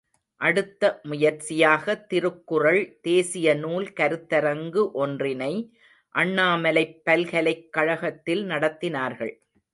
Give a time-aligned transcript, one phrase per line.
[0.41, 5.53] அடுத்த முயற்சியாக திருக்குறள் தேசியநூல் கருத்தரங்கு ஒன்றினை
[6.15, 9.33] அண்ணாமலைப் பல்கலைக் கழகத்தில் நடத்தினார்கள்.